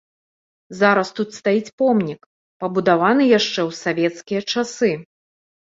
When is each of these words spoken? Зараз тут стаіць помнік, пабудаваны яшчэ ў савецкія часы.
Зараз 0.79 1.11
тут 1.19 1.35
стаіць 1.39 1.73
помнік, 1.81 2.21
пабудаваны 2.63 3.23
яшчэ 3.39 3.59
ў 3.69 3.81
савецкія 3.85 4.41
часы. 4.57 4.91